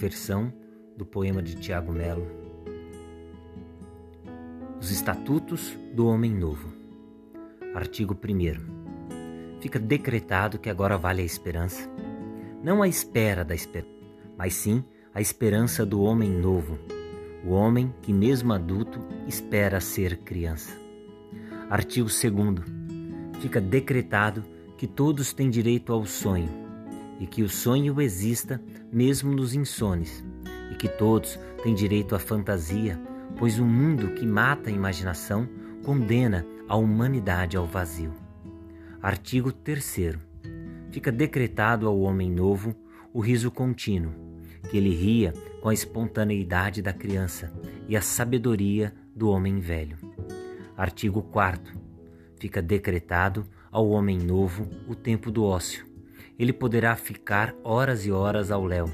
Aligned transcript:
versão 0.00 0.50
do 0.96 1.04
poema 1.04 1.42
de 1.42 1.54
Tiago 1.56 1.92
Melo. 1.92 2.26
Os 4.80 4.90
Estatutos 4.90 5.76
do 5.92 6.06
Homem 6.06 6.34
Novo. 6.34 6.72
Artigo 7.74 8.14
1. 8.14 9.60
Fica 9.60 9.78
decretado 9.78 10.58
que 10.58 10.70
agora 10.70 10.96
vale 10.96 11.20
a 11.20 11.24
esperança, 11.24 11.86
não 12.64 12.80
a 12.80 12.88
espera 12.88 13.44
da 13.44 13.54
esperança, 13.54 13.92
mas 14.38 14.54
sim 14.54 14.82
a 15.12 15.20
esperança 15.20 15.84
do 15.84 16.00
homem 16.00 16.30
novo, 16.30 16.78
o 17.44 17.50
homem 17.50 17.94
que, 18.00 18.10
mesmo 18.10 18.54
adulto, 18.54 18.98
espera 19.26 19.80
ser 19.80 20.16
criança. 20.20 20.74
Artigo 21.68 22.08
2. 22.08 23.42
Fica 23.42 23.60
decretado 23.60 24.42
que 24.78 24.86
todos 24.86 25.34
têm 25.34 25.50
direito 25.50 25.92
ao 25.92 26.06
sonho 26.06 26.59
e 27.20 27.26
que 27.26 27.42
o 27.42 27.48
sonho 27.48 28.00
exista 28.00 28.60
mesmo 28.90 29.30
nos 29.30 29.54
insones 29.54 30.24
e 30.72 30.74
que 30.74 30.88
todos 30.88 31.38
têm 31.62 31.74
direito 31.74 32.14
à 32.14 32.18
fantasia, 32.18 32.98
pois 33.38 33.58
o 33.58 33.62
um 33.62 33.68
mundo 33.68 34.14
que 34.14 34.26
mata 34.26 34.70
a 34.70 34.72
imaginação 34.72 35.46
condena 35.84 36.46
a 36.66 36.76
humanidade 36.76 37.56
ao 37.56 37.66
vazio. 37.66 38.14
Artigo 39.02 39.52
3. 39.52 40.18
Fica 40.90 41.12
decretado 41.12 41.86
ao 41.86 42.00
homem 42.00 42.30
novo 42.30 42.74
o 43.12 43.20
riso 43.20 43.50
contínuo, 43.50 44.12
que 44.70 44.76
ele 44.76 44.94
ria 44.94 45.32
com 45.60 45.68
a 45.68 45.74
espontaneidade 45.74 46.80
da 46.80 46.92
criança 46.92 47.52
e 47.88 47.96
a 47.96 48.02
sabedoria 48.02 48.94
do 49.14 49.28
homem 49.28 49.58
velho. 49.58 49.98
Artigo 50.76 51.22
4. 51.22 51.74
Fica 52.38 52.62
decretado 52.62 53.46
ao 53.70 53.90
homem 53.90 54.18
novo 54.18 54.66
o 54.88 54.94
tempo 54.94 55.30
do 55.30 55.44
ócio. 55.44 55.89
Ele 56.40 56.54
poderá 56.54 56.96
ficar 56.96 57.54
horas 57.62 58.06
e 58.06 58.10
horas 58.10 58.50
ao 58.50 58.64
léu, 58.64 58.90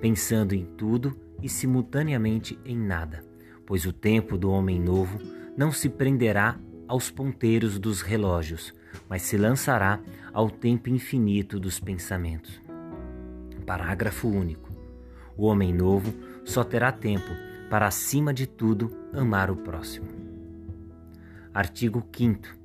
pensando 0.00 0.54
em 0.54 0.64
tudo 0.64 1.18
e 1.42 1.48
simultaneamente 1.48 2.56
em 2.64 2.78
nada, 2.78 3.24
pois 3.66 3.84
o 3.84 3.92
tempo 3.92 4.38
do 4.38 4.48
homem 4.48 4.80
novo 4.80 5.18
não 5.56 5.72
se 5.72 5.88
prenderá 5.88 6.56
aos 6.86 7.10
ponteiros 7.10 7.80
dos 7.80 8.00
relógios, 8.00 8.72
mas 9.08 9.22
se 9.22 9.36
lançará 9.36 9.98
ao 10.32 10.48
tempo 10.48 10.88
infinito 10.88 11.58
dos 11.58 11.80
pensamentos. 11.80 12.62
Parágrafo 13.66 14.28
único. 14.28 14.70
O 15.36 15.46
homem 15.46 15.74
novo 15.74 16.14
só 16.44 16.62
terá 16.62 16.92
tempo 16.92 17.28
para, 17.68 17.88
acima 17.88 18.32
de 18.32 18.46
tudo, 18.46 18.96
amar 19.12 19.50
o 19.50 19.56
próximo. 19.56 20.06
Artigo 21.52 22.06
5. 22.16 22.56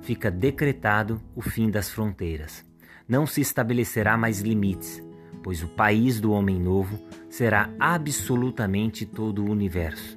Fica 0.00 0.30
decretado 0.30 1.20
o 1.36 1.42
fim 1.42 1.70
das 1.70 1.90
fronteiras. 1.90 2.64
Não 3.06 3.26
se 3.26 3.42
estabelecerá 3.42 4.16
mais 4.16 4.40
limites, 4.40 5.02
pois 5.42 5.62
o 5.62 5.68
país 5.68 6.20
do 6.20 6.32
homem 6.32 6.58
novo 6.58 6.98
será 7.28 7.68
absolutamente 7.78 9.04
todo 9.04 9.44
o 9.44 9.50
universo. 9.50 10.16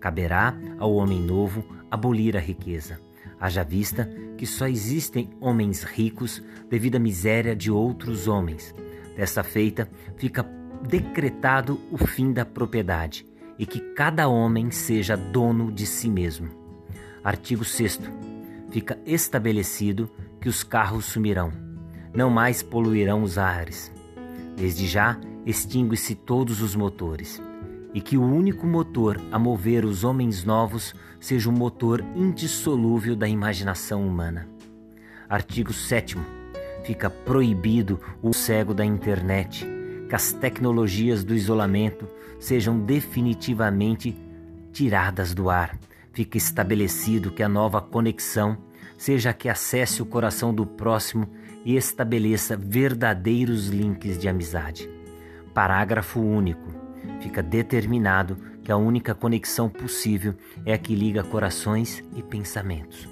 Caberá 0.00 0.58
ao 0.78 0.94
homem 0.94 1.20
novo 1.20 1.64
abolir 1.88 2.36
a 2.36 2.40
riqueza, 2.40 3.00
haja 3.38 3.62
vista 3.62 4.10
que 4.36 4.46
só 4.46 4.66
existem 4.66 5.30
homens 5.40 5.84
ricos 5.84 6.42
devido 6.68 6.96
à 6.96 6.98
miséria 6.98 7.54
de 7.54 7.70
outros 7.70 8.26
homens. 8.26 8.74
Desta 9.16 9.44
feita, 9.44 9.88
fica 10.16 10.42
decretado 10.88 11.80
o 11.92 11.96
fim 11.96 12.32
da 12.32 12.44
propriedade 12.44 13.24
e 13.56 13.64
que 13.64 13.78
cada 13.94 14.26
homem 14.26 14.72
seja 14.72 15.16
dono 15.16 15.70
de 15.70 15.86
si 15.86 16.10
mesmo. 16.10 16.48
Artigo 17.22 17.64
6. 17.64 18.00
Fica 18.70 18.98
estabelecido 19.06 20.10
que 20.40 20.48
os 20.48 20.64
carros 20.64 21.04
sumirão, 21.04 21.63
não 22.14 22.30
mais 22.30 22.62
poluirão 22.62 23.22
os 23.22 23.36
ares. 23.38 23.92
Desde 24.56 24.86
já, 24.86 25.18
extingue-se 25.44 26.14
todos 26.14 26.62
os 26.62 26.76
motores, 26.76 27.42
e 27.92 28.00
que 28.00 28.16
o 28.16 28.22
único 28.22 28.66
motor 28.66 29.20
a 29.32 29.38
mover 29.38 29.84
os 29.84 30.04
homens 30.04 30.44
novos 30.44 30.94
seja 31.20 31.48
o 31.48 31.52
motor 31.52 32.04
indissolúvel 32.14 33.16
da 33.16 33.28
imaginação 33.28 34.06
humana. 34.06 34.48
Artigo 35.28 35.72
7. 35.72 36.16
Fica 36.84 37.08
proibido 37.08 38.00
o 38.22 38.32
cego 38.32 38.74
da 38.74 38.84
internet 38.84 39.66
que 40.08 40.14
as 40.14 40.32
tecnologias 40.32 41.24
do 41.24 41.34
isolamento 41.34 42.06
sejam 42.38 42.78
definitivamente 42.78 44.14
tiradas 44.72 45.32
do 45.32 45.48
ar. 45.48 45.78
Fica 46.12 46.36
estabelecido 46.36 47.30
que 47.30 47.42
a 47.42 47.48
nova 47.48 47.80
conexão 47.80 48.58
seja 48.98 49.30
a 49.30 49.32
que 49.32 49.48
acesse 49.48 50.02
o 50.02 50.06
coração 50.06 50.54
do 50.54 50.66
próximo 50.66 51.28
e 51.64 51.76
estabeleça 51.76 52.56
verdadeiros 52.56 53.68
links 53.68 54.18
de 54.18 54.28
amizade. 54.28 54.88
Parágrafo 55.52 56.20
único. 56.20 56.68
Fica 57.20 57.42
determinado 57.42 58.36
que 58.62 58.72
a 58.72 58.76
única 58.76 59.14
conexão 59.14 59.68
possível 59.68 60.34
é 60.64 60.72
a 60.72 60.78
que 60.78 60.94
liga 60.94 61.22
corações 61.22 62.02
e 62.16 62.22
pensamentos. 62.22 63.08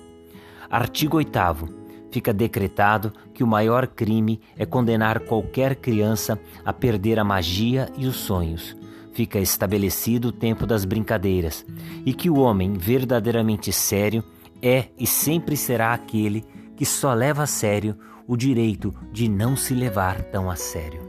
Artigo 0.70 1.18
8 1.18 1.82
fica 2.10 2.32
decretado 2.32 3.12
que 3.32 3.42
o 3.42 3.46
maior 3.46 3.86
crime 3.86 4.40
é 4.56 4.66
condenar 4.66 5.20
qualquer 5.20 5.76
criança 5.76 6.38
a 6.64 6.72
perder 6.72 7.18
a 7.18 7.24
magia 7.24 7.90
e 7.96 8.06
os 8.06 8.16
sonhos. 8.16 8.76
Fica 9.12 9.38
estabelecido 9.38 10.28
o 10.28 10.32
tempo 10.32 10.66
das 10.66 10.84
brincadeiras 10.84 11.66
e 12.04 12.14
que 12.14 12.30
o 12.30 12.38
homem 12.38 12.74
verdadeiramente 12.74 13.72
sério 13.72 14.22
é 14.60 14.86
e 14.98 15.06
sempre 15.06 15.56
será 15.56 15.92
aquele 15.92 16.44
que 16.76 16.86
só 16.86 17.12
leva 17.12 17.42
a 17.42 17.46
sério 17.46 17.96
o 18.26 18.36
direito 18.36 18.94
de 19.12 19.28
não 19.28 19.56
se 19.56 19.74
levar 19.74 20.22
tão 20.22 20.50
a 20.50 20.56
sério. 20.56 21.02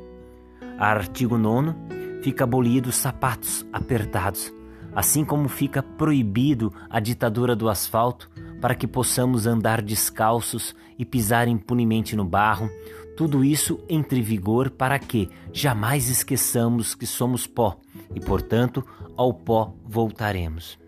Artigo 0.77 1.37
9. 1.37 1.73
Fica 2.21 2.43
abolido 2.43 2.89
os 2.89 2.95
sapatos 2.95 3.65
apertados, 3.71 4.53
assim 4.95 5.25
como 5.25 5.49
fica 5.49 5.83
proibido 5.83 6.73
a 6.89 6.99
ditadura 6.99 7.55
do 7.55 7.69
asfalto 7.69 8.29
para 8.61 8.75
que 8.75 8.87
possamos 8.87 9.45
andar 9.45 9.81
descalços 9.81 10.73
e 10.97 11.03
pisar 11.03 11.47
impunemente 11.47 12.15
no 12.15 12.23
barro, 12.23 12.69
tudo 13.17 13.43
isso 13.43 13.79
entre 13.89 14.21
vigor 14.21 14.69
para 14.69 14.97
que 14.97 15.29
jamais 15.51 16.09
esqueçamos 16.09 16.95
que 16.95 17.05
somos 17.05 17.45
pó 17.45 17.77
e, 18.15 18.19
portanto, 18.19 18.85
ao 19.15 19.33
pó 19.33 19.75
voltaremos. 19.85 20.79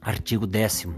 Artigo 0.00 0.46
10. 0.46 0.88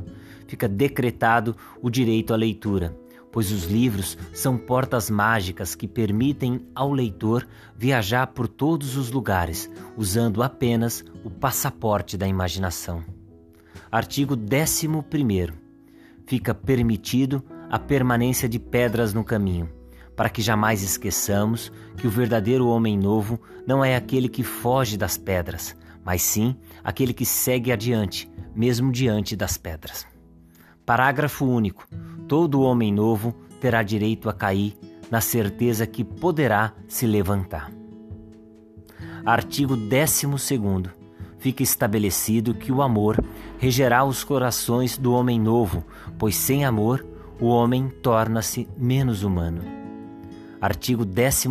Fica 0.46 0.68
decretado 0.68 1.56
o 1.82 1.90
direito 1.90 2.32
à 2.32 2.36
leitura, 2.36 2.96
pois 3.36 3.52
os 3.52 3.64
livros 3.64 4.16
são 4.32 4.56
portas 4.56 5.10
mágicas 5.10 5.74
que 5.74 5.86
permitem 5.86 6.66
ao 6.74 6.90
leitor 6.90 7.46
viajar 7.76 8.28
por 8.28 8.48
todos 8.48 8.96
os 8.96 9.10
lugares, 9.10 9.70
usando 9.94 10.42
apenas 10.42 11.04
o 11.22 11.28
passaporte 11.28 12.16
da 12.16 12.26
imaginação. 12.26 13.04
Artigo 13.92 14.34
11 14.34 14.88
fica 16.24 16.54
permitido 16.54 17.44
a 17.70 17.78
permanência 17.78 18.48
de 18.48 18.58
pedras 18.58 19.12
no 19.12 19.22
caminho, 19.22 19.68
para 20.16 20.30
que 20.30 20.40
jamais 20.40 20.82
esqueçamos 20.82 21.70
que 21.98 22.06
o 22.06 22.10
verdadeiro 22.10 22.66
homem 22.66 22.96
novo 22.96 23.38
não 23.66 23.84
é 23.84 23.96
aquele 23.96 24.30
que 24.30 24.42
foge 24.42 24.96
das 24.96 25.18
pedras, 25.18 25.76
mas 26.02 26.22
sim 26.22 26.56
aquele 26.82 27.12
que 27.12 27.26
segue 27.26 27.70
adiante, 27.70 28.32
mesmo 28.54 28.90
diante 28.90 29.36
das 29.36 29.58
pedras. 29.58 30.15
Parágrafo 30.86 31.44
único. 31.44 31.84
Todo 32.28 32.62
homem 32.62 32.92
novo 32.92 33.34
terá 33.60 33.82
direito 33.82 34.28
a 34.28 34.32
cair 34.32 34.78
na 35.10 35.20
certeza 35.20 35.84
que 35.84 36.04
poderá 36.04 36.72
se 36.86 37.06
levantar. 37.06 37.72
Artigo 39.24 39.76
12 39.76 40.28
fica 41.38 41.62
estabelecido 41.62 42.54
que 42.54 42.70
o 42.70 42.80
amor 42.80 43.22
regerá 43.58 44.04
os 44.04 44.22
corações 44.22 44.96
do 44.96 45.12
homem 45.12 45.40
novo, 45.40 45.84
pois 46.16 46.36
sem 46.36 46.64
amor 46.64 47.04
o 47.40 47.46
homem 47.46 47.88
torna-se 47.88 48.68
menos 48.78 49.24
humano. 49.24 49.62
Artigo 50.60 51.04
13. 51.04 51.48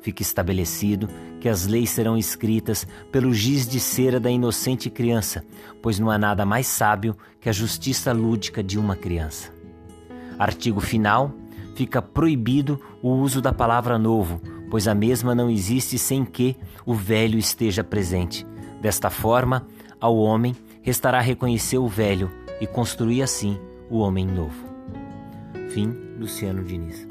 Fica 0.00 0.22
estabelecido 0.22 1.08
que 1.40 1.48
as 1.48 1.66
leis 1.66 1.90
serão 1.90 2.16
escritas 2.16 2.86
pelo 3.12 3.32
giz 3.32 3.66
de 3.66 3.78
cera 3.78 4.18
da 4.18 4.30
inocente 4.30 4.90
criança, 4.90 5.44
pois 5.82 5.98
não 5.98 6.10
há 6.10 6.18
nada 6.18 6.44
mais 6.44 6.66
sábio 6.66 7.16
que 7.40 7.48
a 7.48 7.52
justiça 7.52 8.12
lúdica 8.12 8.62
de 8.62 8.78
uma 8.78 8.96
criança. 8.96 9.52
Artigo 10.38 10.80
final. 10.80 11.32
Fica 11.74 12.02
proibido 12.02 12.80
o 13.00 13.10
uso 13.10 13.40
da 13.40 13.52
palavra 13.52 13.96
novo, 13.96 14.42
pois 14.68 14.88
a 14.88 14.96
mesma 14.96 15.32
não 15.32 15.48
existe 15.48 15.96
sem 15.96 16.24
que 16.24 16.56
o 16.84 16.92
velho 16.92 17.38
esteja 17.38 17.84
presente 17.84 18.44
Desta 18.80 19.10
forma, 19.10 19.66
ao 20.00 20.16
homem 20.16 20.54
restará 20.82 21.20
reconhecer 21.20 21.78
o 21.78 21.88
velho 21.88 22.30
e 22.60 22.66
construir 22.66 23.22
assim 23.22 23.58
o 23.90 23.98
homem 23.98 24.26
novo. 24.26 24.66
Fim 25.70 25.94
Luciano 26.18 26.64
Diniz. 26.64 27.06